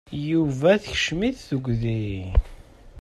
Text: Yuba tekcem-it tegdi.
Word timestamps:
Yuba 0.29 0.71
tekcem-it 0.83 1.37
tegdi. 1.47 2.11